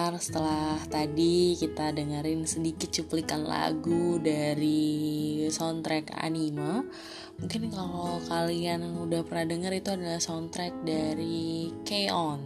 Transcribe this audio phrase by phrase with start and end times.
[0.00, 6.88] Pendengar, setelah tadi kita dengerin sedikit cuplikan lagu dari soundtrack anime.
[7.36, 12.40] Mungkin kalau kalian udah pernah denger itu adalah soundtrack dari K-On.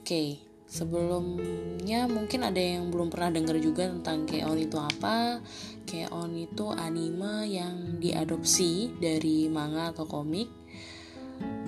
[0.00, 5.44] Oke, sebelumnya mungkin ada yang belum pernah denger juga tentang K-On itu apa.
[5.84, 10.48] K-On itu anime yang diadopsi dari manga atau komik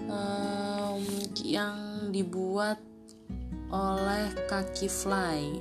[0.09, 1.05] um,
[1.45, 1.77] Yang
[2.09, 2.96] dibuat
[3.70, 5.59] oleh Kaki Fly.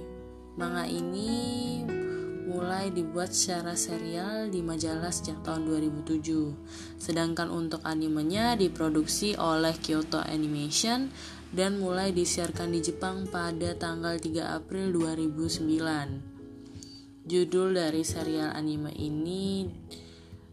[0.55, 1.81] Manga ini
[2.45, 7.01] mulai dibuat secara serial di majalah sejak tahun 2007.
[7.01, 11.09] Sedangkan untuk animenya diproduksi oleh Kyoto Animation
[11.51, 17.25] dan mulai disiarkan di Jepang pada tanggal 3 April 2009.
[17.25, 19.65] Judul dari serial anime ini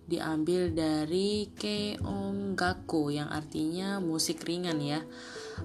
[0.08, 5.04] diambil dari Keongako yang artinya musik ringan ya.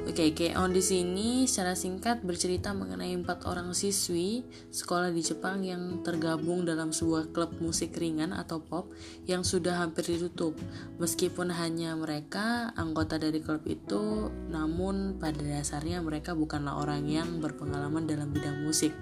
[0.06, 5.66] Oke, okay, on di sini secara singkat bercerita mengenai empat orang siswi sekolah di Jepang
[5.66, 8.94] yang tergabung dalam sebuah klub musik ringan atau pop
[9.26, 10.54] yang sudah hampir ditutup.
[11.02, 18.06] Meskipun hanya mereka anggota dari klub itu, namun pada dasarnya mereka bukanlah orang yang berpengalaman
[18.06, 18.94] dalam bidang musik.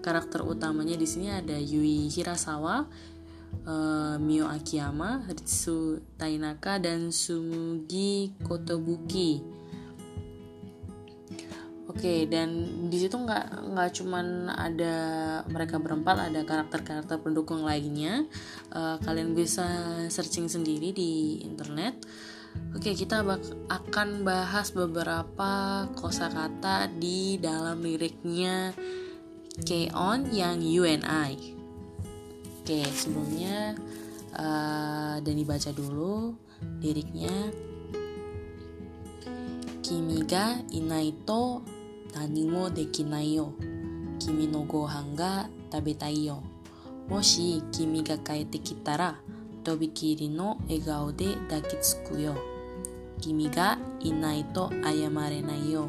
[0.00, 2.88] Karakter utamanya di sini ada Yui Hirasawa,
[3.68, 9.58] uh, Mio Akiyama, Ritsu Tainaka, dan Sumugi Kotobuki
[11.98, 14.94] Oke, dan di situ nggak nggak cuman ada
[15.50, 18.22] mereka berempat, ada karakter-karakter pendukung lainnya.
[18.70, 19.66] Uh, kalian bisa
[20.06, 21.98] searching sendiri di internet.
[22.70, 25.50] Oke, kita bak akan bahas beberapa
[25.98, 28.70] kosakata di dalam liriknya
[29.66, 31.34] K-On yang UNI.
[32.62, 33.74] Oke, sebelumnya
[34.38, 36.30] uh, dan dibaca dulu
[36.78, 37.50] liriknya.
[39.82, 41.77] Kimi ga inai to
[42.14, 43.52] 何もできないよ。
[44.18, 46.42] 君のご飯が食べたいよ。
[47.08, 49.16] もし君が帰ってきたら、
[49.64, 52.36] とびきりの笑顔で抱きつくよ。
[53.20, 55.88] 君がいないと謝れないよ。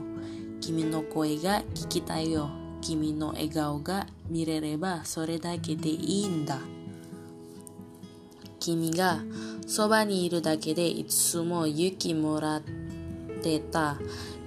[0.61, 2.49] 君の声が聞きたいよ。
[2.81, 6.59] 君の笑顔が見れればそれだけでいいんだ。
[8.59, 9.19] 君が
[9.67, 12.61] そばにいるだけでいつも勇気もらっ
[13.41, 13.97] てた。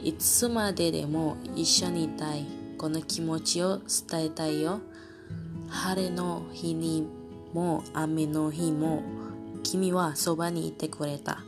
[0.02, 2.44] いつまででも一緒にいたい。
[2.76, 3.78] この気持ちを
[4.10, 4.80] 伝えたいよ。
[5.68, 7.06] 晴れの日に
[7.52, 9.02] も雨の日も
[9.62, 11.44] 君はそばにいてくれた。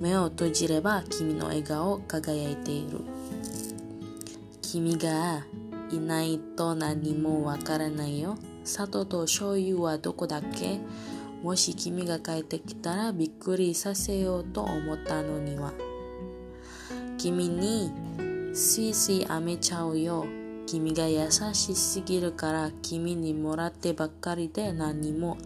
[0.00, 3.00] 目を閉じれば君の笑顔輝いている。
[4.62, 5.44] 君が
[5.92, 8.38] いないと何もわからないよ。
[8.64, 10.80] 砂糖と醤油はどこだっけ？
[11.42, 15.74] もし君が帰ってきたらびっくりさせようと思ったのには。
[17.26, 17.90] 君に
[18.54, 20.24] スイスイあめちゃうよ。
[20.64, 25.36] 君が優しすぎるから君にもらってばっかりで何も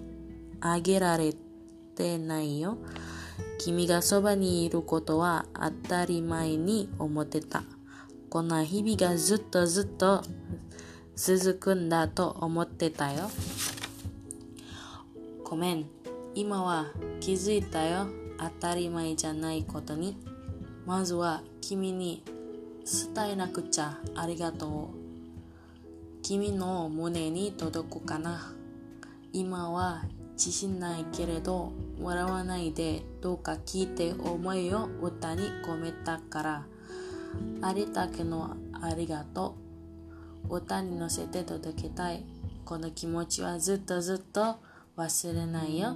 [0.60, 1.32] あげられ
[1.96, 2.76] てないよ。
[3.58, 7.62] 君がそばにいることは当たり前に思ってた。
[8.28, 10.22] こんな日々がずっとずっと
[11.16, 13.30] 続くんだと思ってたよ。
[15.44, 15.86] ごめん。
[16.34, 16.88] 今は
[17.20, 18.06] 気づいたよ。
[18.38, 20.29] 当たり前じゃないことに。
[20.86, 22.22] まずは君に
[23.14, 26.22] 伝えなくちゃありがとう。
[26.22, 28.52] 君の胸に届くかな。
[29.32, 36.66] 今は自信ないけれど笑わないでどうか聞いて思いを歌に込めたから。
[37.62, 39.56] ありだけのありがと
[40.48, 40.56] う。
[40.56, 42.24] 歌に乗せて届けたい。
[42.64, 44.56] この気持ちはずっとずっと
[44.96, 45.94] 忘れないよ。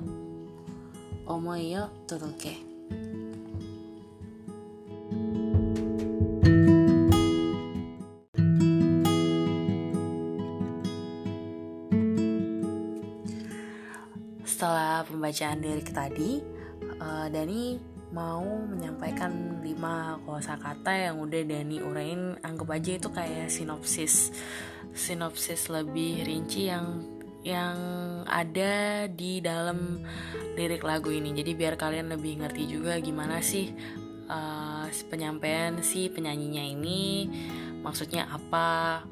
[1.26, 3.23] 思いを届け。
[15.34, 16.38] Pembacaan lirik tadi,
[17.02, 17.74] uh, Dani
[18.14, 22.38] mau menyampaikan 5 kosakata yang udah Dani urain.
[22.38, 24.30] Anggap aja itu kayak sinopsis
[24.94, 27.02] sinopsis lebih rinci yang
[27.42, 27.74] yang
[28.30, 30.06] ada di dalam
[30.54, 31.34] lirik lagu ini.
[31.34, 33.74] Jadi biar kalian lebih ngerti juga gimana sih
[34.30, 37.26] uh, penyampaian si penyanyinya ini
[37.82, 39.02] maksudnya apa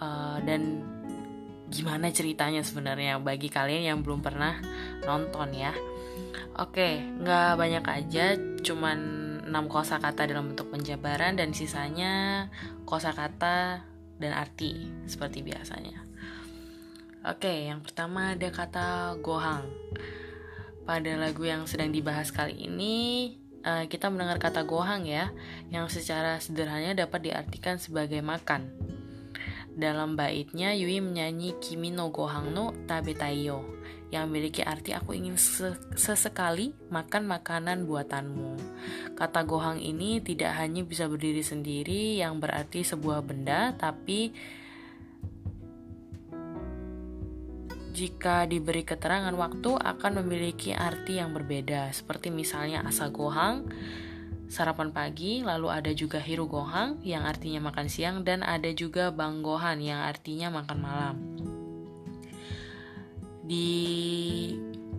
[0.00, 0.80] uh, dan
[1.68, 4.64] gimana ceritanya sebenarnya bagi kalian yang belum pernah
[5.06, 5.72] nonton ya.
[6.56, 8.98] Oke, nggak banyak aja, cuman
[9.46, 12.46] 6 kosakata dalam bentuk penjabaran dan sisanya
[12.82, 13.86] kosakata
[14.18, 16.02] dan arti seperti biasanya.
[17.26, 19.66] Oke, yang pertama ada kata gohang.
[20.86, 23.34] Pada lagu yang sedang dibahas kali ini,
[23.66, 25.34] uh, kita mendengar kata gohang ya,
[25.74, 28.70] yang secara sederhana dapat diartikan sebagai makan.
[29.76, 33.76] Dalam baitnya, Yui menyanyi Kimi no gohang no tabetaiyo
[34.14, 35.34] yang memiliki arti aku ingin
[35.98, 38.54] sesekali makan makanan buatanmu.
[39.18, 44.30] Kata gohang ini tidak hanya bisa berdiri sendiri yang berarti sebuah benda, tapi
[47.96, 53.66] jika diberi keterangan waktu akan memiliki arti yang berbeda, seperti misalnya asa gohang,
[54.52, 59.40] sarapan pagi, lalu ada juga hiru gohang yang artinya makan siang, dan ada juga bang
[59.40, 61.16] gohan yang artinya makan malam.
[63.46, 63.70] Di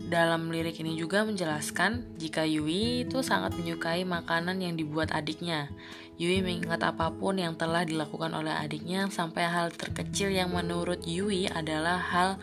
[0.08, 5.68] dalam lirik ini juga menjelaskan jika Yui itu sangat menyukai makanan yang dibuat adiknya.
[6.16, 11.52] Yui mengingat apa pun yang telah dilakukan oleh adiknya sampai hal terkecil yang menurut Yui
[11.52, 12.40] adalah hal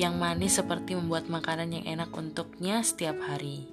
[0.00, 3.68] yang manis seperti membuat makanan yang enak untuknya setiap hari.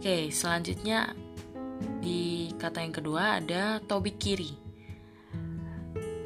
[0.00, 1.12] Oke, selanjutnya
[2.00, 4.63] di kata yang kedua ada Tobi Kiri.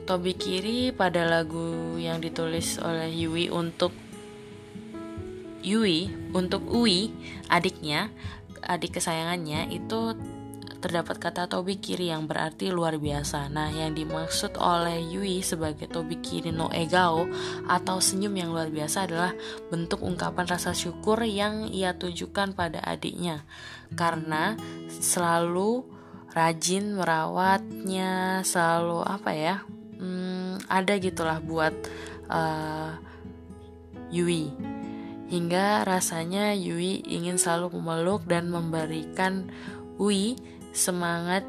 [0.09, 3.93] Tobi Kiri pada lagu yang ditulis oleh Yui untuk
[5.61, 7.13] Yui untuk Ui
[7.53, 8.09] adiknya
[8.65, 10.17] adik kesayangannya itu
[10.81, 13.53] terdapat kata Tobi Kiri yang berarti luar biasa.
[13.53, 17.29] Nah, yang dimaksud oleh Yui sebagai Tobi Kiri no Egao
[17.69, 19.37] atau senyum yang luar biasa adalah
[19.69, 23.45] bentuk ungkapan rasa syukur yang ia tunjukkan pada adiknya
[23.93, 24.57] karena
[24.89, 25.85] selalu
[26.33, 29.57] rajin merawatnya, selalu apa ya?
[29.99, 31.75] Hmm, ada gitulah buat
[32.31, 32.97] uh,
[34.09, 34.51] Yui.
[35.29, 39.53] Hingga rasanya Yui ingin selalu memeluk dan memberikan
[40.01, 40.39] Ui
[40.73, 41.45] semangat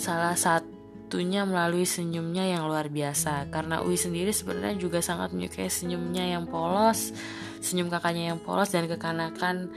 [0.00, 3.52] salah satunya melalui senyumnya yang luar biasa.
[3.52, 7.12] Karena Ui sendiri sebenarnya juga sangat menyukai senyumnya yang polos
[7.60, 9.70] senyum kakaknya yang polos dan kekanakan.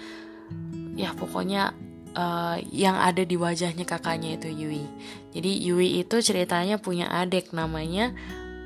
[0.95, 1.75] Ya pokoknya
[2.15, 4.86] uh, yang ada di wajahnya kakaknya itu Yui.
[5.33, 8.13] Jadi Yui itu ceritanya punya adik namanya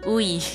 [0.08, 0.40] Ui.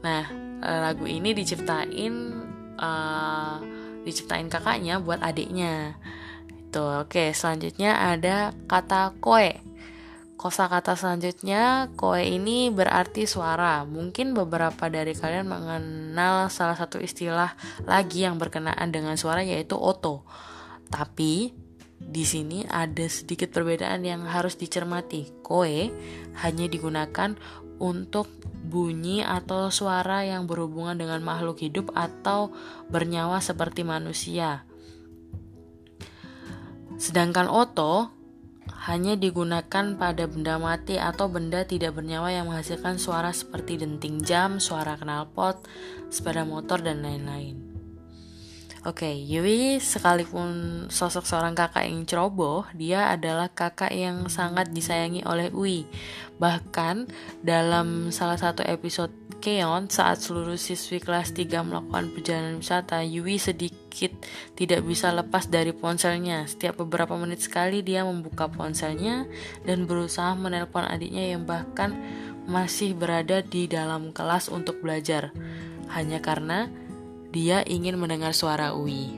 [0.00, 0.24] Nah
[0.64, 2.32] uh, lagu ini diciptain
[2.80, 3.60] uh,
[4.04, 6.00] diciptain kakaknya buat adiknya.
[6.48, 7.36] Itu oke.
[7.36, 9.60] Selanjutnya ada kata koe.
[10.40, 13.84] Kosa kata selanjutnya, koe ini berarti suara.
[13.84, 17.52] Mungkin beberapa dari kalian mengenal salah satu istilah
[17.84, 20.24] lagi yang berkenaan dengan suara yaitu oto.
[20.88, 21.52] Tapi
[22.00, 25.30] di sini ada sedikit perbedaan yang harus dicermati.
[25.44, 25.92] Koe
[26.40, 27.36] hanya digunakan
[27.76, 28.26] untuk
[28.64, 32.56] bunyi atau suara yang berhubungan dengan makhluk hidup atau
[32.88, 34.64] bernyawa seperti manusia.
[36.96, 38.12] Sedangkan oto
[38.88, 44.56] hanya digunakan pada benda mati atau benda tidak bernyawa yang menghasilkan suara seperti denting jam,
[44.56, 45.60] suara knalpot,
[46.08, 47.69] sepeda motor, dan lain-lain.
[48.80, 55.20] Oke, okay, Yui sekalipun sosok seorang kakak yang ceroboh, dia adalah kakak yang sangat disayangi
[55.28, 55.84] oleh Ui.
[56.40, 57.04] Bahkan
[57.44, 59.12] dalam salah satu episode
[59.44, 64.16] Keon saat seluruh siswi kelas 3 melakukan perjalanan wisata, Yui sedikit
[64.56, 66.48] tidak bisa lepas dari ponselnya.
[66.48, 69.28] Setiap beberapa menit sekali dia membuka ponselnya
[69.68, 72.00] dan berusaha menelpon adiknya yang bahkan
[72.48, 75.36] masih berada di dalam kelas untuk belajar.
[75.92, 76.72] Hanya karena
[77.30, 79.14] dia ingin mendengar suara Ui.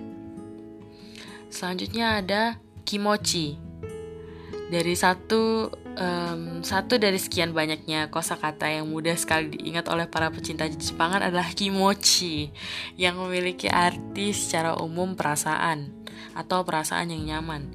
[1.53, 2.43] Selanjutnya ada
[2.85, 3.57] kimochi.
[4.73, 10.65] Dari satu um, satu dari sekian banyaknya kosakata yang mudah sekali diingat oleh para pecinta
[10.65, 12.49] Jepangan adalah kimochi
[12.97, 15.93] yang memiliki arti secara umum perasaan
[16.33, 17.69] atau perasaan yang nyaman.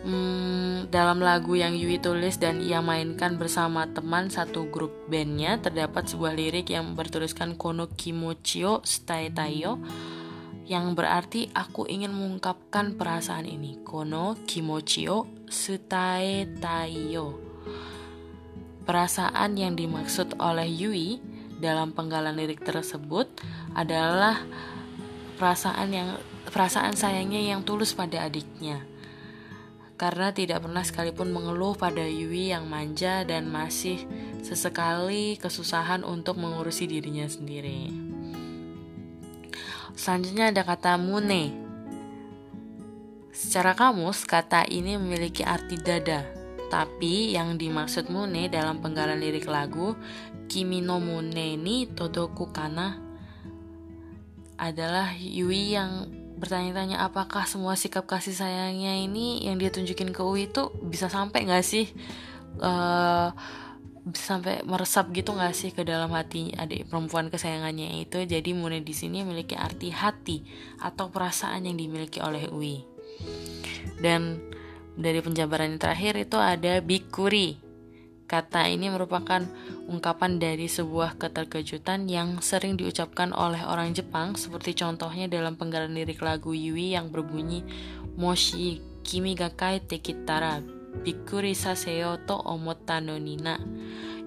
[0.00, 6.08] Hmm, dalam lagu yang Yui tulis dan ia mainkan bersama teman satu grup bandnya terdapat
[6.08, 9.76] sebuah lirik yang bertuliskan Kono Kimochio Stai Tayo
[10.64, 13.84] yang berarti aku ingin mengungkapkan perasaan ini.
[13.84, 17.36] Kono Kimochio Stai Tayo.
[18.88, 21.20] Perasaan yang dimaksud oleh Yui
[21.60, 23.28] dalam penggalan lirik tersebut
[23.76, 24.40] adalah
[25.36, 26.16] perasaan yang
[26.48, 28.89] perasaan sayangnya yang tulus pada adiknya
[30.00, 34.00] karena tidak pernah sekalipun mengeluh pada Yui yang manja dan masih
[34.40, 37.92] sesekali kesusahan untuk mengurusi dirinya sendiri.
[39.92, 41.52] Selanjutnya ada kata mune.
[43.36, 46.24] Secara kamus, kata ini memiliki arti dada,
[46.72, 50.00] tapi yang dimaksud mune dalam penggalan lirik lagu
[50.50, 52.98] Kimi no mune ni todoku kana
[54.58, 60.48] adalah Yui yang bertanya-tanya apakah semua sikap kasih sayangnya ini yang dia tunjukin ke Uwi
[60.48, 61.92] itu bisa sampai nggak sih?
[62.56, 63.30] Uh,
[64.00, 68.24] bisa sampai meresap gitu nggak sih ke dalam hati adik perempuan kesayangannya itu?
[68.24, 70.40] Jadi Mune di sini memiliki arti hati
[70.80, 72.80] atau perasaan yang dimiliki oleh Uwi.
[74.00, 74.40] Dan
[74.96, 77.69] dari penjabaran yang terakhir itu ada bikuri
[78.30, 79.42] kata ini merupakan
[79.90, 86.22] ungkapan dari sebuah keterkejutan yang sering diucapkan oleh orang Jepang seperti contohnya dalam penggalan lirik
[86.22, 87.66] lagu Yui yang berbunyi
[88.14, 90.62] Moshi kimi ga kaete kitara
[91.02, 93.58] bikuri saseo to omotta no nina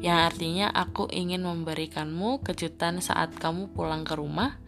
[0.03, 4.60] yang artinya aku ingin memberikanmu kejutan saat kamu pulang ke rumah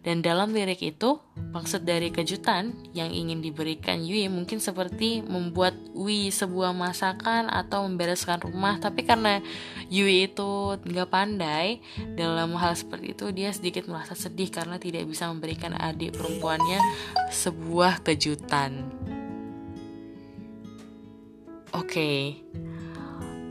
[0.00, 1.20] dan dalam lirik itu,
[1.52, 8.40] maksud dari kejutan yang ingin diberikan Yui mungkin seperti membuat Wi sebuah masakan atau membereskan
[8.40, 8.80] rumah.
[8.80, 9.44] Tapi karena
[9.92, 11.84] Yui itu nggak pandai
[12.16, 16.80] dalam hal seperti itu, dia sedikit merasa sedih karena tidak bisa memberikan adik perempuannya
[17.28, 18.88] sebuah kejutan.
[21.76, 22.20] Oke, okay.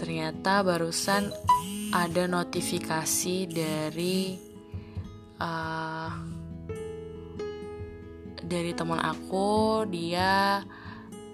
[0.01, 1.29] ternyata barusan
[1.93, 4.49] ada notifikasi dari
[5.39, 6.28] uh,
[8.49, 10.65] dari teman aku dia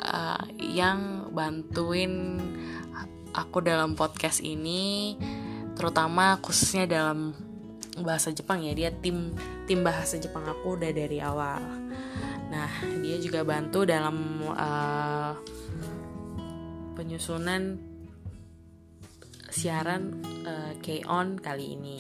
[0.03, 2.43] uh, yang bantuin
[3.31, 5.15] aku dalam podcast ini
[5.79, 7.31] terutama khususnya dalam
[8.03, 9.31] bahasa Jepang ya dia tim
[9.63, 11.63] tim bahasa Jepang aku udah dari awal.
[12.51, 15.31] Nah dia juga bantu dalam uh,
[16.99, 17.79] penyusunan
[19.47, 21.99] siaran uh, K-on kali ini.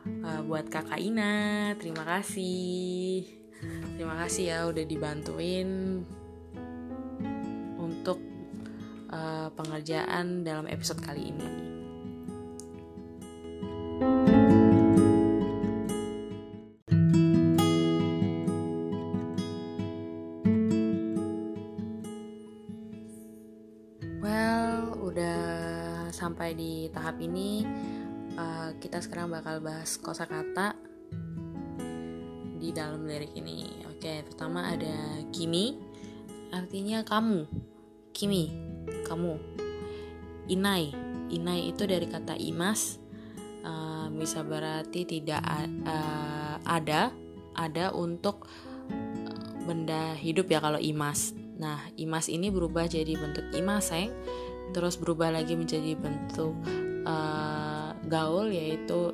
[0.00, 3.39] Uh, buat kakak Ina terima kasih
[3.96, 6.00] terima kasih ya udah dibantuin
[7.76, 8.18] untuk
[9.12, 11.48] uh, pengerjaan dalam episode kali ini.
[24.20, 25.40] Well, udah
[26.12, 27.64] sampai di tahap ini.
[28.40, 30.89] Uh, kita sekarang bakal bahas kosakata
[32.72, 33.84] dalam lirik ini.
[33.90, 35.76] Oke, pertama ada kimi,
[36.50, 37.46] artinya kamu.
[38.16, 38.50] Kimi,
[39.06, 39.34] kamu.
[40.50, 40.90] Inai,
[41.30, 42.98] inai itu dari kata imas,
[43.62, 45.44] uh, bisa berarti tidak
[45.86, 47.14] uh, ada,
[47.54, 48.50] ada untuk
[49.68, 51.36] benda hidup ya kalau imas.
[51.60, 54.10] Nah, imas ini berubah jadi bentuk imaseng,
[54.72, 56.56] terus berubah lagi menjadi bentuk
[57.04, 59.12] uh, gaul yaitu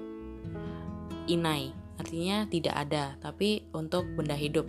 [1.26, 4.68] inai artinya tidak ada tapi untuk benda hidup.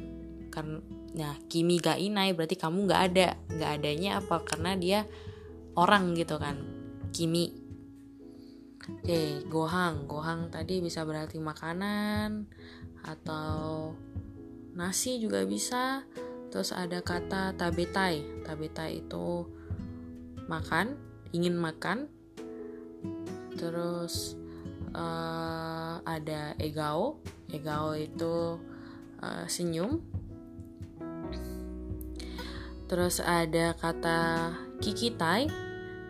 [0.52, 0.80] Karena
[1.18, 3.28] nah kimi ga inai berarti kamu nggak ada.
[3.52, 4.36] Nggak adanya apa?
[4.46, 5.00] Karena dia
[5.76, 6.58] orang gitu kan
[7.12, 7.52] kimi.
[8.88, 10.08] Oke gohang.
[10.08, 12.48] Gohang tadi bisa berarti makanan
[13.04, 13.92] atau
[14.78, 16.08] nasi juga bisa.
[16.48, 18.48] Terus ada kata tabetai.
[18.48, 19.44] Tabetai itu
[20.48, 20.96] makan
[21.36, 22.08] ingin makan.
[23.58, 24.37] Terus
[24.98, 27.22] uh, ada egao.
[27.54, 28.58] Egao itu
[29.22, 30.02] uh, senyum.
[32.88, 35.52] Terus ada kata kikitai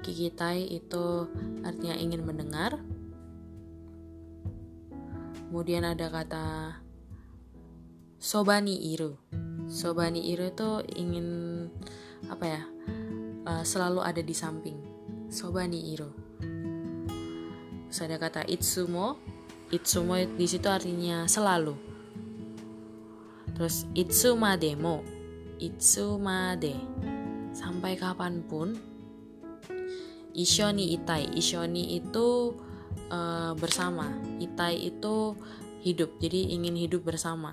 [0.06, 1.28] kikitai itu
[1.68, 2.80] artinya ingin mendengar.
[5.52, 6.46] Kemudian ada kata
[8.16, 9.20] sobani iru.
[9.68, 11.28] Sobani iru itu ingin
[12.32, 12.62] apa ya
[13.44, 14.80] uh, selalu ada di samping.
[15.28, 16.27] Sobani iru
[17.98, 19.18] Terus ada kata itsumo.
[19.74, 21.74] Itsumo di situ artinya selalu.
[23.58, 25.02] Terus itsumademo.
[25.58, 26.78] Itsumade.
[27.58, 28.78] Sampai kapan pun.
[30.38, 31.42] Ishoni itai.
[31.42, 32.54] Ishoni itu
[33.10, 34.14] uh, bersama.
[34.38, 35.34] Itai itu
[35.82, 36.22] hidup.
[36.22, 37.50] Jadi ingin hidup bersama.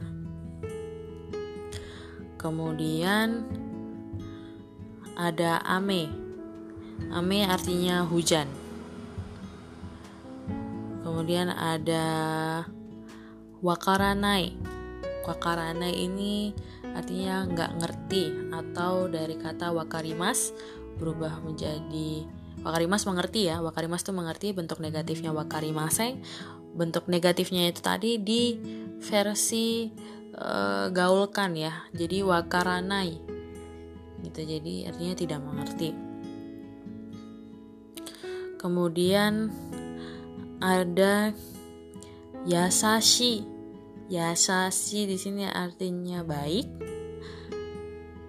[2.37, 3.49] Kemudian
[5.17, 6.13] ada ame.
[7.09, 8.64] Ame artinya hujan
[11.15, 12.07] kemudian ada
[13.63, 14.59] wakaranai.
[15.23, 16.51] Wakaranai ini
[16.91, 20.51] artinya nggak ngerti atau dari kata wakarimas
[20.99, 22.27] berubah menjadi
[22.67, 23.63] wakarimas mengerti ya.
[23.63, 26.19] Wakarimas itu mengerti bentuk negatifnya wakarimaseng.
[26.75, 28.59] Bentuk negatifnya itu tadi di
[28.99, 29.95] versi
[30.35, 31.87] uh, gaulkan ya.
[31.95, 33.23] Jadi wakaranai.
[34.19, 34.41] Gitu.
[34.43, 35.95] Jadi artinya tidak mengerti.
[38.59, 39.55] Kemudian
[40.61, 41.33] ada
[42.45, 43.47] yasashi.
[44.13, 46.69] Yasashi di sini artinya baik.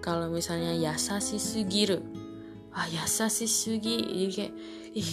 [0.00, 2.00] Kalau misalnya yasashi sugiru.
[2.72, 4.00] Ah, yasashi sugi.
[4.00, 4.54] Jadi kayak
[4.96, 5.10] ih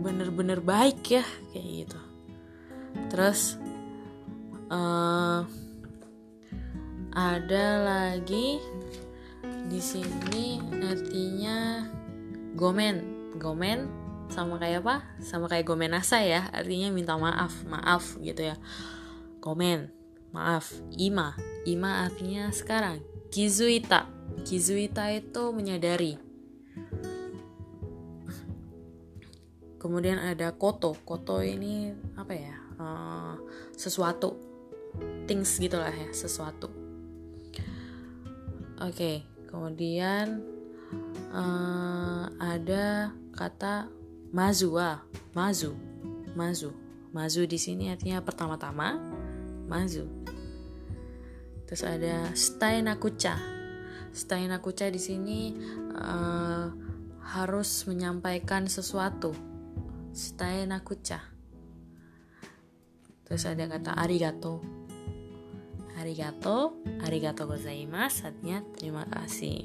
[0.00, 2.00] bener-bener baik ya kayak gitu.
[3.12, 3.60] Terus
[4.72, 5.44] uh,
[7.12, 8.60] ada lagi
[9.68, 11.84] di sini artinya
[12.56, 13.16] gomen.
[13.36, 14.96] Gomen sama kayak apa?
[15.22, 16.50] Sama kayak gomenasa ya.
[16.50, 17.62] Artinya minta maaf.
[17.66, 18.56] Maaf gitu ya.
[19.38, 19.90] Komen
[20.34, 20.74] maaf.
[20.98, 21.38] Ima.
[21.64, 23.00] Ima artinya sekarang.
[23.30, 24.10] Kizuita.
[24.42, 26.18] Kizuita itu menyadari.
[29.78, 30.98] Kemudian ada koto.
[31.06, 32.56] Koto ini apa ya?
[32.76, 33.34] Uh,
[33.78, 34.36] sesuatu.
[35.30, 36.10] Things gitulah ya.
[36.10, 36.68] Sesuatu.
[38.76, 38.92] Oke.
[38.92, 39.16] Okay,
[39.48, 40.44] kemudian
[41.32, 43.88] uh, ada kata
[44.32, 45.04] mazua
[45.34, 45.96] mazu
[46.36, 46.70] mazu.
[47.16, 49.00] Mazu di sini artinya pertama-tama
[49.64, 50.04] mazu.
[51.64, 53.40] Terus ada stainakucha.
[54.12, 55.56] Stainakucha di sini
[55.96, 56.68] uh,
[57.24, 59.32] harus menyampaikan sesuatu.
[60.12, 61.24] Stainakucha.
[63.24, 64.60] Terus ada kata arigato.
[65.96, 69.64] Arigato arigato gozaimasu artinya terima kasih.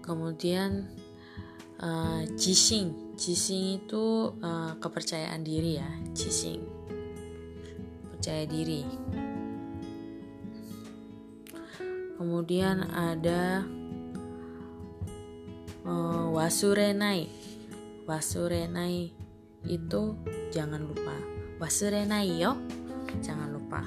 [0.00, 0.88] Kemudian
[1.82, 3.14] uh, jising.
[3.18, 6.62] Itu uh, kepercayaan diri ya jising.
[8.14, 8.82] Percaya diri.
[12.18, 13.62] Kemudian ada
[15.86, 17.30] uh, wasurenai.
[18.06, 19.14] Wasurenai
[19.66, 20.02] itu
[20.50, 21.14] jangan lupa.
[21.62, 22.58] Wasurenai yo.
[23.22, 23.82] Jangan lupa.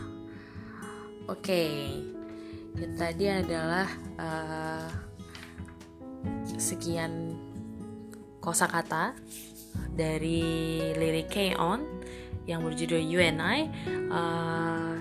[1.32, 1.40] Oke.
[1.40, 1.76] Okay.
[2.96, 3.84] tadi adalah
[4.16, 4.88] uh,
[6.56, 7.36] sekian
[8.42, 9.14] kosakata
[9.94, 11.80] dari lirik K-On
[12.50, 13.60] yang berjudul UNI
[14.10, 14.98] uh,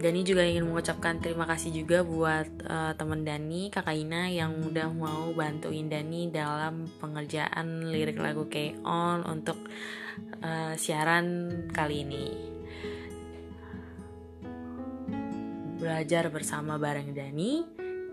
[0.00, 4.88] Dani juga ingin mengucapkan terima kasih juga buat uh, teman Dani, Kakak Ina yang udah
[4.96, 9.60] mau bantuin Dani dalam pengerjaan lirik lagu K-On untuk
[10.40, 12.26] uh, siaran kali ini.
[15.76, 17.60] Belajar bersama bareng Dani.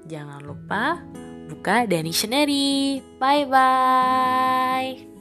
[0.04, 1.00] Jangan lupa
[1.48, 3.02] buka Sheneri.
[3.20, 5.17] Bye bye.